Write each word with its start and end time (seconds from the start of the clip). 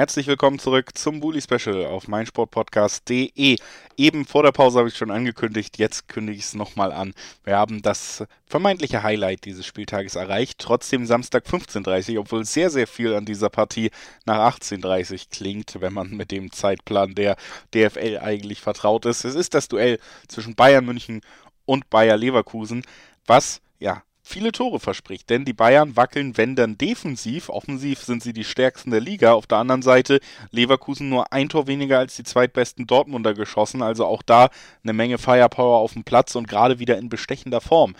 Herzlich 0.00 0.28
willkommen 0.28 0.58
zurück 0.58 0.96
zum 0.96 1.20
Bully 1.20 1.42
Special 1.42 1.84
auf 1.84 2.08
meinsportpodcast.de. 2.08 3.58
Eben 3.98 4.24
vor 4.24 4.42
der 4.42 4.50
Pause 4.50 4.78
habe 4.78 4.88
ich 4.88 4.96
schon 4.96 5.10
angekündigt, 5.10 5.76
jetzt 5.76 6.08
kündige 6.08 6.38
ich 6.38 6.44
es 6.44 6.54
nochmal 6.54 6.90
an. 6.90 7.12
Wir 7.44 7.58
haben 7.58 7.82
das 7.82 8.24
vermeintliche 8.46 9.02
Highlight 9.02 9.44
dieses 9.44 9.66
Spieltages 9.66 10.14
erreicht, 10.14 10.58
trotzdem 10.58 11.04
Samstag 11.04 11.44
15.30 11.44 12.14
Uhr, 12.14 12.20
obwohl 12.20 12.46
sehr, 12.46 12.70
sehr 12.70 12.86
viel 12.86 13.12
an 13.12 13.26
dieser 13.26 13.50
Partie 13.50 13.90
nach 14.24 14.56
18.30 14.56 15.12
Uhr 15.12 15.18
klingt, 15.30 15.82
wenn 15.82 15.92
man 15.92 16.16
mit 16.16 16.30
dem 16.30 16.50
Zeitplan 16.50 17.14
der 17.14 17.36
DFL 17.74 18.20
eigentlich 18.22 18.62
vertraut 18.62 19.04
ist. 19.04 19.26
Es 19.26 19.34
ist 19.34 19.52
das 19.52 19.68
Duell 19.68 19.98
zwischen 20.28 20.54
Bayern 20.54 20.86
München 20.86 21.20
und 21.66 21.90
Bayer 21.90 22.16
Leverkusen, 22.16 22.86
was 23.26 23.60
ja 23.78 24.02
viele 24.30 24.52
Tore 24.52 24.80
verspricht. 24.80 25.28
Denn 25.28 25.44
die 25.44 25.52
Bayern 25.52 25.96
wackeln, 25.96 26.36
wenn 26.36 26.56
dann 26.56 26.78
defensiv. 26.78 27.48
Offensiv 27.48 28.00
sind 28.00 28.22
sie 28.22 28.32
die 28.32 28.44
stärksten 28.44 28.90
der 28.90 29.00
Liga. 29.00 29.32
Auf 29.32 29.46
der 29.46 29.58
anderen 29.58 29.82
Seite 29.82 30.20
Leverkusen 30.50 31.08
nur 31.08 31.32
ein 31.32 31.48
Tor 31.48 31.66
weniger 31.66 31.98
als 31.98 32.16
die 32.16 32.22
zweitbesten 32.22 32.86
Dortmunder 32.86 33.34
geschossen. 33.34 33.82
Also 33.82 34.06
auch 34.06 34.22
da 34.22 34.48
eine 34.82 34.92
Menge 34.92 35.18
Firepower 35.18 35.78
auf 35.78 35.92
dem 35.92 36.04
Platz 36.04 36.34
und 36.34 36.48
gerade 36.48 36.78
wieder 36.78 36.96
in 36.96 37.08
bestechender 37.08 37.60
Form. 37.60 37.94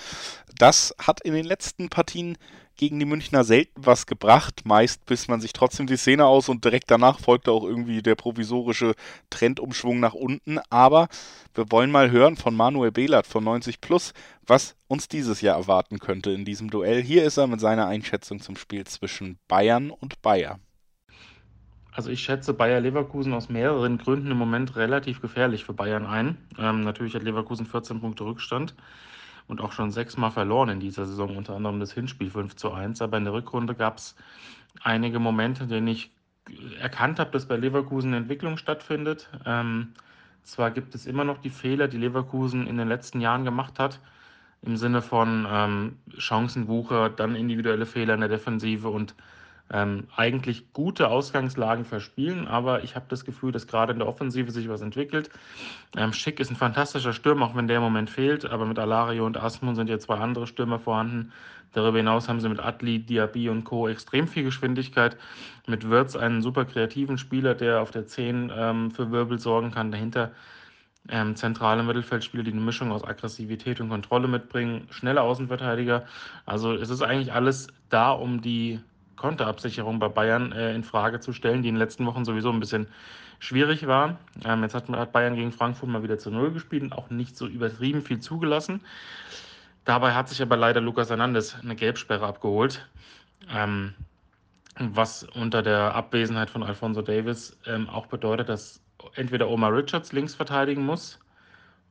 Das 0.56 0.94
hat 0.98 1.20
in 1.22 1.34
den 1.34 1.44
letzten 1.44 1.88
Partien 1.88 2.38
gegen 2.80 2.98
die 2.98 3.04
Münchner 3.04 3.44
selten 3.44 3.84
was 3.84 4.06
gebracht. 4.06 4.62
Meist 4.64 5.04
bis 5.04 5.28
man 5.28 5.42
sich 5.42 5.52
trotzdem 5.52 5.86
die 5.86 5.98
Szene 5.98 6.24
aus 6.24 6.48
und 6.48 6.64
direkt 6.64 6.90
danach 6.90 7.20
folgte 7.20 7.52
auch 7.52 7.62
irgendwie 7.62 8.00
der 8.00 8.14
provisorische 8.14 8.94
Trendumschwung 9.28 10.00
nach 10.00 10.14
unten. 10.14 10.58
Aber 10.70 11.08
wir 11.54 11.70
wollen 11.70 11.90
mal 11.90 12.10
hören 12.10 12.38
von 12.38 12.56
Manuel 12.56 12.90
Behlert 12.90 13.26
von 13.26 13.44
90 13.44 13.82
Plus, 13.82 14.14
was 14.46 14.76
uns 14.88 15.08
dieses 15.08 15.42
Jahr 15.42 15.58
erwarten 15.58 15.98
könnte 15.98 16.30
in 16.30 16.46
diesem 16.46 16.70
Duell. 16.70 17.02
Hier 17.02 17.24
ist 17.24 17.36
er 17.36 17.46
mit 17.48 17.60
seiner 17.60 17.86
Einschätzung 17.86 18.40
zum 18.40 18.56
Spiel 18.56 18.86
zwischen 18.86 19.38
Bayern 19.46 19.90
und 19.90 20.22
Bayer. 20.22 20.58
Also 21.92 22.08
ich 22.08 22.22
schätze 22.22 22.54
Bayer 22.54 22.80
Leverkusen 22.80 23.34
aus 23.34 23.50
mehreren 23.50 23.98
Gründen 23.98 24.30
im 24.30 24.38
Moment 24.38 24.76
relativ 24.76 25.20
gefährlich 25.20 25.66
für 25.66 25.74
Bayern 25.74 26.06
ein. 26.06 26.38
Ähm, 26.58 26.82
natürlich 26.82 27.14
hat 27.14 27.24
Leverkusen 27.24 27.66
14 27.66 28.00
Punkte 28.00 28.24
Rückstand 28.24 28.74
und 29.50 29.60
auch 29.60 29.72
schon 29.72 29.90
sechsmal 29.90 30.30
verloren 30.30 30.68
in 30.68 30.80
dieser 30.80 31.06
Saison, 31.06 31.36
unter 31.36 31.56
anderem 31.56 31.80
das 31.80 31.92
Hinspiel 31.92 32.30
5 32.30 32.54
zu 32.54 32.72
1. 32.72 33.02
Aber 33.02 33.18
in 33.18 33.24
der 33.24 33.32
Rückrunde 33.32 33.74
gab 33.74 33.98
es 33.98 34.14
einige 34.82 35.18
Momente, 35.18 35.64
in 35.64 35.68
denen 35.68 35.88
ich 35.88 36.12
erkannt 36.80 37.18
habe, 37.18 37.32
dass 37.32 37.46
bei 37.46 37.56
Leverkusen 37.56 38.14
Entwicklung 38.14 38.56
stattfindet. 38.56 39.28
Ähm, 39.44 39.88
zwar 40.44 40.70
gibt 40.70 40.94
es 40.94 41.04
immer 41.04 41.24
noch 41.24 41.38
die 41.38 41.50
Fehler, 41.50 41.88
die 41.88 41.98
Leverkusen 41.98 42.68
in 42.68 42.76
den 42.78 42.88
letzten 42.88 43.20
Jahren 43.20 43.44
gemacht 43.44 43.80
hat, 43.80 43.98
im 44.62 44.76
Sinne 44.76 45.02
von 45.02 45.46
ähm, 45.50 45.98
Chancenwucher, 46.16 47.10
dann 47.10 47.34
individuelle 47.34 47.86
Fehler 47.86 48.14
in 48.14 48.20
der 48.20 48.28
Defensive 48.28 48.88
und 48.88 49.16
ähm, 49.72 50.08
eigentlich 50.16 50.72
gute 50.72 51.08
Ausgangslagen 51.08 51.84
verspielen, 51.84 52.48
aber 52.48 52.82
ich 52.84 52.96
habe 52.96 53.06
das 53.08 53.24
Gefühl, 53.24 53.52
dass 53.52 53.66
gerade 53.66 53.92
in 53.92 53.98
der 53.98 54.08
Offensive 54.08 54.50
sich 54.50 54.68
was 54.68 54.80
entwickelt. 54.80 55.30
Ähm, 55.96 56.12
Schick 56.12 56.40
ist 56.40 56.50
ein 56.50 56.56
fantastischer 56.56 57.12
Stürmer, 57.12 57.46
auch 57.46 57.54
wenn 57.54 57.68
der 57.68 57.76
im 57.76 57.82
Moment 57.82 58.10
fehlt, 58.10 58.44
aber 58.44 58.66
mit 58.66 58.78
Alario 58.78 59.26
und 59.26 59.36
Asmund 59.36 59.76
sind 59.76 59.88
jetzt 59.88 60.06
zwei 60.06 60.16
andere 60.16 60.46
Stürmer 60.46 60.78
vorhanden. 60.78 61.32
Darüber 61.72 61.98
hinaus 61.98 62.28
haben 62.28 62.40
sie 62.40 62.48
mit 62.48 62.58
Atli, 62.58 62.98
Diaby 62.98 63.48
und 63.48 63.64
Co. 63.64 63.86
extrem 63.86 64.26
viel 64.26 64.42
Geschwindigkeit. 64.42 65.16
Mit 65.68 65.88
Wirtz 65.88 66.16
einen 66.16 66.42
super 66.42 66.64
kreativen 66.64 67.16
Spieler, 67.16 67.54
der 67.54 67.80
auf 67.80 67.92
der 67.92 68.06
10 68.06 68.52
ähm, 68.52 68.90
für 68.90 69.12
Wirbel 69.12 69.38
sorgen 69.38 69.70
kann. 69.70 69.92
Dahinter 69.92 70.32
ähm, 71.08 71.36
zentrale 71.36 71.84
Mittelfeldspieler, 71.84 72.42
die 72.42 72.50
eine 72.50 72.60
Mischung 72.60 72.90
aus 72.90 73.04
Aggressivität 73.04 73.80
und 73.80 73.88
Kontrolle 73.88 74.26
mitbringen, 74.26 74.88
schnelle 74.90 75.22
Außenverteidiger. 75.22 76.04
Also 76.44 76.74
es 76.74 76.90
ist 76.90 77.02
eigentlich 77.02 77.32
alles 77.32 77.68
da, 77.88 78.10
um 78.10 78.40
die 78.40 78.80
Konterabsicherung 79.20 79.98
bei 79.98 80.08
Bayern 80.08 80.52
äh, 80.52 80.74
in 80.74 80.82
Frage 80.82 81.20
zu 81.20 81.34
stellen, 81.34 81.62
die 81.62 81.68
in 81.68 81.74
den 81.74 81.78
letzten 81.78 82.06
Wochen 82.06 82.24
sowieso 82.24 82.50
ein 82.50 82.58
bisschen 82.58 82.88
schwierig 83.38 83.86
war. 83.86 84.18
Ähm, 84.44 84.62
jetzt 84.62 84.74
hat, 84.74 84.88
hat, 84.88 85.12
Bayern 85.12 85.36
gegen 85.36 85.52
Frankfurt 85.52 85.90
mal 85.90 86.02
wieder 86.02 86.18
zu 86.18 86.30
Null 86.30 86.52
gespielt 86.52 86.82
und 86.82 86.94
auch 86.94 87.10
nicht 87.10 87.36
so 87.36 87.46
übertrieben 87.46 88.00
viel 88.00 88.20
zugelassen. 88.20 88.80
Dabei 89.84 90.14
hat 90.14 90.30
sich 90.30 90.40
aber 90.40 90.56
leider 90.56 90.80
Lukas 90.80 91.10
Hernandez 91.10 91.54
eine 91.62 91.76
Gelbsperre 91.76 92.26
abgeholt, 92.26 92.88
ähm, 93.52 93.92
was 94.78 95.24
unter 95.24 95.62
der 95.62 95.94
Abwesenheit 95.94 96.48
von 96.48 96.62
Alfonso 96.62 97.02
Davis 97.02 97.58
ähm, 97.66 97.90
auch 97.90 98.06
bedeutet, 98.06 98.48
dass 98.48 98.80
entweder 99.16 99.50
Omar 99.50 99.74
Richards 99.74 100.12
links 100.12 100.34
verteidigen 100.34 100.84
muss 100.84 101.18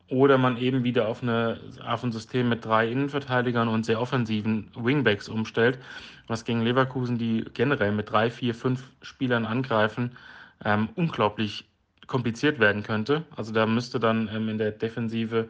oder 0.09 0.37
man 0.37 0.57
eben 0.57 0.83
wieder 0.83 1.07
auf, 1.07 1.21
eine, 1.23 1.59
auf 1.85 2.03
ein 2.03 2.11
System 2.11 2.49
mit 2.49 2.65
drei 2.65 2.89
Innenverteidigern 2.89 3.67
und 3.67 3.85
sehr 3.85 4.01
offensiven 4.01 4.71
Wingbacks 4.75 5.29
umstellt, 5.29 5.79
was 6.27 6.45
gegen 6.45 6.61
Leverkusen, 6.61 7.17
die 7.17 7.45
generell 7.53 7.91
mit 7.91 8.11
drei, 8.11 8.29
vier, 8.31 8.55
fünf 8.55 8.83
Spielern 9.01 9.45
angreifen, 9.45 10.17
ähm, 10.65 10.89
unglaublich 10.95 11.65
kompliziert 12.07 12.59
werden 12.59 12.83
könnte. 12.83 13.23
Also 13.35 13.53
da 13.53 13.65
müsste 13.65 13.99
dann 13.99 14.29
ähm, 14.33 14.49
in 14.49 14.57
der 14.57 14.71
Defensive 14.71 15.49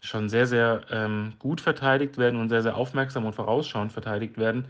schon 0.00 0.28
sehr, 0.28 0.46
sehr 0.46 0.82
ähm, 0.90 1.34
gut 1.38 1.60
verteidigt 1.60 2.18
werden 2.18 2.40
und 2.40 2.48
sehr, 2.48 2.62
sehr 2.62 2.76
aufmerksam 2.76 3.24
und 3.24 3.34
vorausschauend 3.34 3.92
verteidigt 3.92 4.36
werden, 4.38 4.64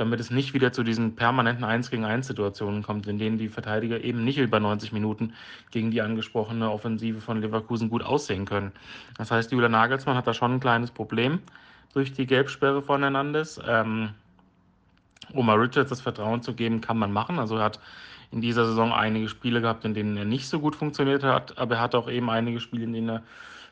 damit 0.00 0.18
es 0.18 0.30
nicht 0.30 0.54
wieder 0.54 0.72
zu 0.72 0.82
diesen 0.82 1.14
permanenten 1.14 1.64
1 1.64 1.90
gegen 1.90 2.04
1 2.04 2.26
Situationen 2.26 2.82
kommt, 2.82 3.06
in 3.06 3.18
denen 3.18 3.36
die 3.36 3.48
Verteidiger 3.48 4.02
eben 4.02 4.24
nicht 4.24 4.38
über 4.38 4.58
90 4.58 4.92
Minuten 4.92 5.34
gegen 5.70 5.90
die 5.90 6.00
angesprochene 6.00 6.70
Offensive 6.70 7.20
von 7.20 7.40
Leverkusen 7.40 7.90
gut 7.90 8.02
aussehen 8.02 8.46
können. 8.46 8.72
Das 9.18 9.30
heißt, 9.30 9.52
Julian 9.52 9.72
Nagelsmann 9.72 10.16
hat 10.16 10.26
da 10.26 10.32
schon 10.32 10.54
ein 10.54 10.60
kleines 10.60 10.90
Problem 10.90 11.40
durch 11.92 12.12
die 12.12 12.26
Gelbsperre 12.26 12.82
von 12.82 13.02
Hernandez. 13.02 13.60
Ähm, 13.66 14.10
Omar 15.34 15.60
Richards 15.60 15.90
das 15.90 16.00
Vertrauen 16.00 16.42
zu 16.42 16.54
geben, 16.54 16.80
kann 16.80 16.98
man 16.98 17.12
machen. 17.12 17.38
Also 17.38 17.56
er 17.56 17.64
hat 17.64 17.80
in 18.32 18.40
dieser 18.40 18.64
Saison 18.64 18.92
einige 18.92 19.28
Spiele 19.28 19.60
gehabt, 19.60 19.84
in 19.84 19.94
denen 19.94 20.16
er 20.16 20.24
nicht 20.24 20.48
so 20.48 20.60
gut 20.60 20.76
funktioniert 20.76 21.22
hat, 21.22 21.58
aber 21.58 21.76
er 21.76 21.80
hat 21.82 21.94
auch 21.94 22.08
eben 22.08 22.30
einige 22.30 22.60
Spiele, 22.60 22.84
in 22.84 22.92
denen 22.92 23.08
er 23.08 23.22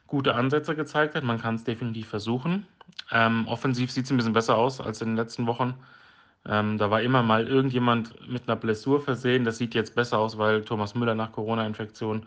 gute 0.06 0.34
Ansätze 0.34 0.74
gezeigt 0.74 1.14
hat. 1.14 1.24
Man 1.24 1.40
kann 1.40 1.54
es 1.54 1.64
definitiv 1.64 2.08
versuchen. 2.08 2.66
Ähm, 3.12 3.46
offensiv 3.46 3.90
sieht 3.90 4.04
es 4.04 4.10
ein 4.10 4.16
bisschen 4.16 4.32
besser 4.32 4.56
aus 4.56 4.80
als 4.80 5.00
in 5.00 5.08
den 5.08 5.16
letzten 5.16 5.46
Wochen. 5.46 5.74
Ähm, 6.46 6.78
da 6.78 6.90
war 6.90 7.02
immer 7.02 7.22
mal 7.22 7.46
irgendjemand 7.46 8.28
mit 8.28 8.48
einer 8.48 8.56
Blessur 8.56 9.00
versehen. 9.00 9.44
Das 9.44 9.58
sieht 9.58 9.74
jetzt 9.74 9.94
besser 9.94 10.18
aus, 10.18 10.38
weil 10.38 10.64
Thomas 10.64 10.94
Müller 10.94 11.14
nach 11.14 11.32
Corona-Infektion 11.32 12.26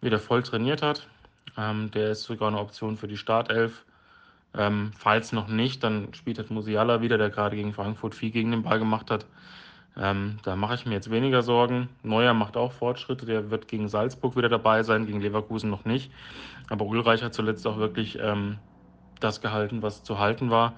wieder 0.00 0.18
voll 0.18 0.42
trainiert 0.42 0.82
hat. 0.82 1.06
Ähm, 1.56 1.90
der 1.92 2.10
ist 2.10 2.24
sogar 2.24 2.48
eine 2.48 2.58
Option 2.58 2.96
für 2.96 3.08
die 3.08 3.16
Startelf. 3.16 3.84
Ähm, 4.56 4.92
falls 4.96 5.32
noch 5.32 5.48
nicht, 5.48 5.82
dann 5.82 6.14
spielt 6.14 6.38
halt 6.38 6.50
Musiala 6.50 7.00
wieder, 7.00 7.18
der 7.18 7.30
gerade 7.30 7.56
gegen 7.56 7.72
Frankfurt 7.72 8.14
viel 8.14 8.30
gegen 8.30 8.50
den 8.52 8.62
Ball 8.62 8.78
gemacht 8.78 9.10
hat. 9.10 9.26
Ähm, 9.96 10.38
da 10.42 10.56
mache 10.56 10.74
ich 10.74 10.86
mir 10.86 10.94
jetzt 10.94 11.10
weniger 11.10 11.42
Sorgen. 11.42 11.88
Neuer 12.02 12.34
macht 12.34 12.56
auch 12.56 12.72
Fortschritte, 12.72 13.26
der 13.26 13.50
wird 13.50 13.68
gegen 13.68 13.88
Salzburg 13.88 14.36
wieder 14.36 14.48
dabei 14.48 14.82
sein, 14.82 15.06
gegen 15.06 15.20
Leverkusen 15.20 15.70
noch 15.70 15.84
nicht. 15.84 16.10
Aber 16.68 16.84
Ulreich 16.84 17.22
hat 17.22 17.34
zuletzt 17.34 17.66
auch 17.66 17.78
wirklich 17.78 18.18
ähm, 18.20 18.58
das 19.20 19.40
gehalten, 19.40 19.82
was 19.82 20.02
zu 20.02 20.18
halten 20.18 20.50
war. 20.50 20.74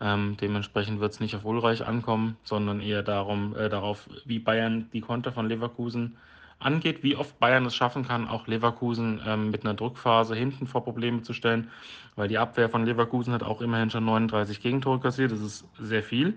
Ähm, 0.00 0.36
dementsprechend 0.40 1.00
wird 1.00 1.12
es 1.12 1.20
nicht 1.20 1.36
auf 1.36 1.44
Ulreich 1.44 1.86
ankommen, 1.86 2.36
sondern 2.42 2.80
eher 2.80 3.02
darum, 3.02 3.54
äh, 3.54 3.68
darauf, 3.68 4.08
wie 4.24 4.38
Bayern 4.38 4.88
die 4.92 5.02
Konter 5.02 5.30
von 5.32 5.46
Leverkusen 5.46 6.16
angeht, 6.58 7.02
wie 7.02 7.16
oft 7.16 7.38
Bayern 7.38 7.66
es 7.66 7.74
schaffen 7.74 8.06
kann, 8.06 8.28
auch 8.28 8.46
Leverkusen 8.46 9.20
ähm, 9.26 9.50
mit 9.50 9.64
einer 9.64 9.74
Druckphase 9.74 10.34
hinten 10.34 10.66
vor 10.66 10.84
Probleme 10.84 11.22
zu 11.22 11.32
stellen, 11.32 11.70
weil 12.16 12.28
die 12.28 12.38
Abwehr 12.38 12.68
von 12.68 12.84
Leverkusen 12.84 13.32
hat 13.32 13.42
auch 13.42 13.60
immerhin 13.60 13.90
schon 13.90 14.04
39 14.04 14.60
Gegentore 14.60 15.00
kassiert. 15.00 15.32
Das 15.32 15.40
ist 15.40 15.66
sehr 15.78 16.02
viel. 16.02 16.34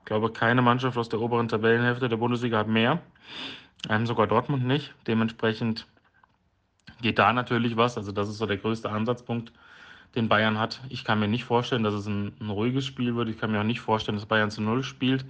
Ich 0.00 0.04
glaube, 0.06 0.30
keine 0.30 0.62
Mannschaft 0.62 0.96
aus 0.96 1.08
der 1.08 1.20
oberen 1.20 1.48
Tabellenhälfte 1.48 2.08
der 2.08 2.16
Bundesliga 2.16 2.58
hat 2.58 2.68
mehr. 2.68 3.00
Ähm, 3.88 4.06
sogar 4.06 4.26
Dortmund 4.26 4.64
nicht. 4.64 4.94
Dementsprechend 5.06 5.86
geht 7.00 7.18
da 7.18 7.32
natürlich 7.32 7.76
was. 7.76 7.96
Also 7.96 8.12
das 8.12 8.28
ist 8.28 8.38
so 8.38 8.46
der 8.46 8.56
größte 8.56 8.90
Ansatzpunkt 8.90 9.52
den 10.14 10.28
Bayern 10.28 10.58
hat. 10.58 10.80
Ich 10.88 11.04
kann 11.04 11.20
mir 11.20 11.28
nicht 11.28 11.44
vorstellen, 11.44 11.82
dass 11.82 11.94
es 11.94 12.06
ein, 12.06 12.32
ein, 12.40 12.50
ruhiges 12.50 12.86
Spiel 12.86 13.16
wird. 13.16 13.28
Ich 13.28 13.38
kann 13.38 13.50
mir 13.50 13.60
auch 13.60 13.64
nicht 13.64 13.80
vorstellen, 13.80 14.16
dass 14.16 14.26
Bayern 14.26 14.50
zu 14.50 14.62
Null 14.62 14.84
spielt. 14.84 15.24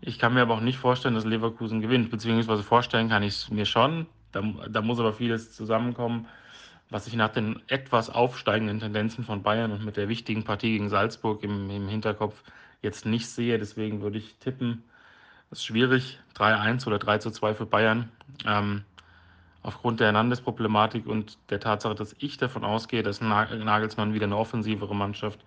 Ich 0.00 0.18
kann 0.18 0.34
mir 0.34 0.42
aber 0.42 0.54
auch 0.54 0.60
nicht 0.60 0.78
vorstellen, 0.78 1.14
dass 1.14 1.24
Leverkusen 1.24 1.80
gewinnt. 1.80 2.10
Beziehungsweise 2.10 2.62
vorstellen 2.62 3.08
kann 3.08 3.22
ich 3.22 3.34
es 3.34 3.50
mir 3.50 3.66
schon. 3.66 4.06
Da, 4.32 4.42
da, 4.68 4.82
muss 4.82 5.00
aber 5.00 5.12
vieles 5.12 5.52
zusammenkommen, 5.52 6.26
was 6.90 7.06
ich 7.06 7.14
nach 7.14 7.30
den 7.30 7.62
etwas 7.68 8.10
aufsteigenden 8.10 8.80
Tendenzen 8.80 9.24
von 9.24 9.42
Bayern 9.42 9.72
und 9.72 9.84
mit 9.84 9.96
der 9.96 10.08
wichtigen 10.08 10.44
Partie 10.44 10.72
gegen 10.72 10.88
Salzburg 10.88 11.42
im, 11.42 11.70
im 11.70 11.88
Hinterkopf 11.88 12.42
jetzt 12.82 13.06
nicht 13.06 13.28
sehe. 13.28 13.58
Deswegen 13.58 14.02
würde 14.02 14.18
ich 14.18 14.36
tippen, 14.38 14.84
das 15.50 15.60
ist 15.60 15.66
schwierig, 15.66 16.20
3-1 16.36 16.86
oder 16.86 16.96
3-2 16.96 17.54
für 17.54 17.66
Bayern. 17.66 18.10
Ähm, 18.44 18.84
aufgrund 19.66 19.98
der 19.98 20.06
Hernandez-Problematik 20.06 21.06
und 21.06 21.38
der 21.50 21.58
Tatsache, 21.58 21.96
dass 21.96 22.14
ich 22.20 22.38
davon 22.38 22.64
ausgehe, 22.64 23.02
dass 23.02 23.20
Nagelsmann 23.20 24.14
wieder 24.14 24.26
eine 24.26 24.36
offensivere 24.36 24.94
Mannschaft 24.94 25.40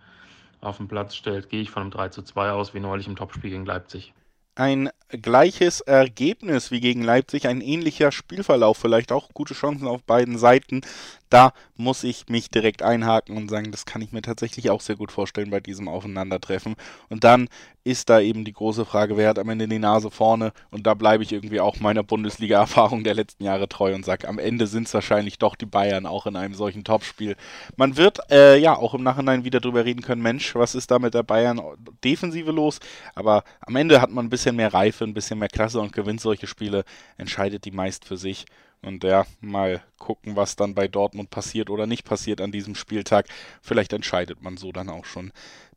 auf 0.60 0.77
den 0.77 0.89
Platz 0.89 1.16
stellt, 1.16 1.50
gehe 1.50 1.62
ich 1.62 1.71
von 1.71 1.83
einem 1.83 1.92
3 1.92 2.10
zu 2.10 2.21
2 2.21 2.51
aus, 2.51 2.74
wie 2.74 2.81
neulich 2.81 3.07
im 3.07 3.16
Topspiel 3.16 3.50
gegen 3.50 3.66
Leipzig. 3.66 4.13
Ein 4.56 4.89
gleiches 5.07 5.80
Ergebnis 5.80 6.69
wie 6.69 6.81
gegen 6.81 7.01
Leipzig, 7.01 7.48
ein 7.48 7.62
ähnlicher 7.62 8.12
Spielverlauf, 8.12 8.77
vielleicht 8.77 9.13
auch 9.13 9.30
gute 9.33 9.54
Chancen 9.54 9.88
auf 9.88 10.04
beiden 10.04 10.38
Seiten. 10.38 10.81
Da 11.30 11.54
muss 11.76 12.04
ich 12.04 12.28
mich 12.28 12.50
direkt 12.50 12.81
einhaken 12.81 13.38
und 13.38 13.50
sagen, 13.50 13.72
das 13.72 13.86
kann 13.86 14.02
ich 14.02 14.12
mir 14.12 14.22
tatsächlich 14.22 14.70
auch 14.70 14.81
sehr 14.81 14.96
gut 14.96 15.12
vorstellen 15.12 15.52
bei 15.52 15.60
diesem 15.60 15.88
Aufeinandertreffen. 15.88 16.76
Und 17.10 17.24
dann 17.24 17.50
ist 17.84 18.10
da 18.10 18.20
eben 18.20 18.46
die 18.46 18.54
große 18.54 18.84
Frage, 18.86 19.16
wer 19.16 19.30
hat 19.30 19.40
am 19.40 19.50
Ende 19.50 19.68
die 19.68 19.80
Nase 19.80 20.12
vorne? 20.12 20.54
Und 20.72 20.88
da 20.88 20.96
bleibe 20.96 21.24
ich 21.24 21.31
irgendwie 21.31 21.60
auch 21.60 21.80
meiner 21.80 22.04
Bundesliga-Erfahrung 22.04 23.04
der 23.04 23.14
letzten 23.14 23.44
Jahre 23.44 23.70
treu 23.70 23.94
und 23.94 24.06
sage, 24.06 24.28
am 24.28 24.40
Ende 24.40 24.68
sind 24.68 24.88
es 24.88 24.94
wahrscheinlich 24.94 25.38
doch 25.38 25.56
die 25.56 25.66
Bayern 25.66 26.06
auch 26.06 26.26
in 26.26 26.36
einem 26.36 26.54
solchen 26.54 26.84
Topspiel. 26.84 27.36
Man 27.78 27.96
wird 27.96 28.20
äh, 28.31 28.58
ja 28.58 28.76
auch 28.76 28.94
im 28.94 29.04
Nachhinein 29.04 29.46
wieder 29.46 29.60
drüber 29.60 29.86
reden 29.86 30.02
können, 30.02 30.22
Mensch, 30.22 30.56
was 30.56 30.76
ist 30.76 30.92
da 30.92 31.00
mit 31.00 31.14
der 31.14 31.24
Bayern 31.24 31.62
Defensive 32.04 32.52
los? 32.52 32.80
Aber 33.16 33.44
am 33.62 33.76
Ende 33.76 34.02
hat 34.02 34.12
man 34.12 34.26
ein 34.26 34.30
bisschen 34.30 34.56
mehr 34.56 34.74
Reife, 34.74 35.04
ein 35.04 35.14
bisschen 35.14 35.40
mehr 35.40 35.50
Klasse 35.50 35.80
und 35.80 35.94
gewinnt 35.94 36.22
solche 36.22 36.48
Spiele, 36.48 36.84
entscheidet 37.18 37.66
die 37.66 37.72
meist 37.72 38.06
für 38.06 38.18
sich. 38.18 38.46
Und 38.81 39.04
ja, 39.04 39.26
mal 39.42 39.84
gucken, 39.98 40.36
was 40.36 40.56
dann 40.56 40.74
bei 40.74 40.88
Dortmund 40.88 41.30
passiert 41.30 41.70
oder 41.70 41.86
nicht 41.86 42.06
passiert 42.06 42.40
an 42.40 42.52
diesem 42.52 42.76
Spieltag. 42.76 43.28
Vielleicht 43.62 43.92
entscheidet 43.92 44.42
man 44.42 44.58
so 44.58 44.72
dann 44.72 44.90
auch 44.90 45.06
schon 45.06 45.31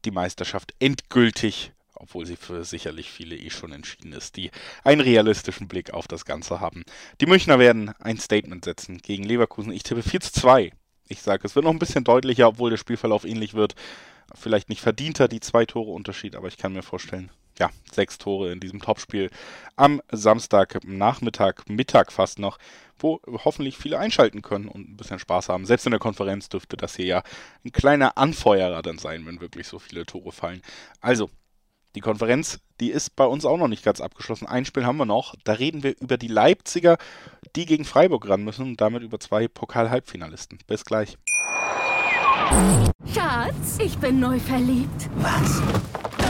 die 0.05 0.13
Meisterschaft 0.13 0.75
endgültig, 0.79 1.73
obwohl 1.95 2.27
sie 2.27 2.37
für 2.37 2.65
sicherlich 2.65 3.11
viele 3.11 3.37
eh 3.37 3.51
schon 3.51 3.73
entschieden 3.73 4.13
ist, 4.13 4.37
die 4.37 4.51
einen 4.85 5.01
realistischen 5.01 5.67
Blick 5.67 5.93
auf 5.93 6.07
das 6.07 6.25
Ganze 6.25 6.61
haben. 6.61 6.85
Die 7.21 7.27
Münchner 7.27 7.59
werden 7.59 7.93
ein 8.01 8.19
Statement 8.19 8.65
setzen 8.65 8.99
gegen 8.99 9.25
Leverkusen. 9.25 9.73
Ich 9.73 9.83
tippe 9.83 10.03
4 10.03 10.21
zu 10.21 10.33
2. 10.33 10.73
Ich 11.09 11.23
sage, 11.23 11.47
es 11.47 11.57
wird 11.57 11.65
noch 11.65 11.73
ein 11.73 11.79
bisschen 11.81 12.05
deutlicher, 12.05 12.49
obwohl 12.49 12.71
der 12.71 12.77
Spielverlauf 12.77 13.25
ähnlich 13.25 13.55
wird. 13.55 13.75
Vielleicht 14.35 14.69
nicht 14.69 14.81
verdienter 14.81 15.29
die 15.29 15.41
zwei 15.41 15.67
Tore 15.67 15.91
Unterschied, 15.91 16.37
aber 16.37 16.49
ich 16.49 16.57
kann 16.57 16.73
mir 16.73 16.83
vorstellen, 16.83 17.31
ja, 17.59 17.71
sechs 17.91 18.19
Tore 18.19 18.53
in 18.53 18.61
diesem 18.61 18.81
Topspiel 18.81 19.31
am 19.77 20.01
Samstag 20.11 20.79
Nachmittag, 20.85 21.69
Mittag 21.69 22.13
fast 22.13 22.39
noch, 22.39 22.59
wo 22.99 23.21
hoffentlich 23.27 23.77
viele 23.77 23.99
einschalten 23.99 24.43
können 24.43 24.69
und 24.69 24.89
ein 24.89 24.97
bisschen 24.97 25.19
Spaß 25.19 25.49
haben. 25.49 25.67
Selbst 25.67 25.87
in 25.87 25.93
der 25.93 26.01
Konferenz 26.01 26.49
dürfte 26.49 26.77
das 26.77 26.97
hier 26.97 27.07
ja 27.07 27.23
ein 27.65 27.73
kleiner 27.73 28.17
Anfeuerer 28.17 28.83
dann 28.83 28.99
sein, 28.99 29.27
wenn 29.27 29.41
wirklich 29.41 29.67
so 29.67 29.79
viele 29.79 30.07
Tore 30.07 30.33
fallen. 30.33 30.63
Also, 31.01 31.31
die 31.95 32.01
Konferenz, 32.01 32.61
die 32.81 32.91
ist 32.91 33.17
bei 33.17 33.27
uns 33.27 33.45
auch 33.45 33.59
noch 33.59 33.69
nicht 33.69 33.85
ganz 33.85 34.01
abgeschlossen. 34.01 34.47
Ein 34.47 34.65
Spiel 34.65 34.87
haben 34.87 34.97
wir 34.97 35.05
noch. 35.05 35.35
Da 35.45 35.53
reden 35.53 35.83
wir 35.83 35.95
über 36.01 36.17
die 36.17 36.29
Leipziger, 36.29 36.97
die 37.55 37.67
gegen 37.67 37.85
Freiburg 37.85 38.27
ran 38.29 38.45
müssen 38.45 38.65
und 38.65 38.81
damit 38.81 39.03
über 39.03 39.21
zwei 39.21 39.47
Pokal-Halbfinalisten. 39.47 40.59
Bis 40.67 40.87
gleich. 40.87 41.19
Schatz, 43.13 43.79
ich 43.79 43.99
bin 43.99 44.21
neu 44.21 44.39
verliebt. 44.39 45.11
Was? 45.17 45.63